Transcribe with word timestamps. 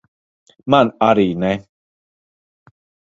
Man 0.71 0.87
arī 1.07 1.25
ne. 1.43 1.51